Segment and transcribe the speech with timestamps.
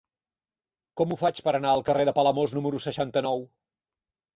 [1.01, 3.51] Com ho faig per anar al carrer de Palamós número seixanta-nou?